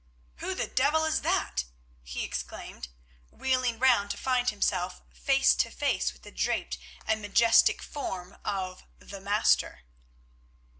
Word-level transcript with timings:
"Who 0.37 0.55
the 0.55 0.65
devil 0.65 1.05
is 1.05 1.21
that?" 1.21 1.65
he 2.01 2.23
exclaimed, 2.23 2.87
wheeling 3.29 3.77
round 3.77 4.09
to 4.09 4.17
find 4.17 4.49
himself 4.49 5.03
face 5.13 5.53
to 5.57 5.69
face 5.69 6.11
with 6.11 6.23
the 6.23 6.31
draped 6.31 6.79
and 7.05 7.21
majestic 7.21 7.83
form 7.83 8.35
of 8.43 8.83
the 8.97 9.21
Master. 9.21 9.83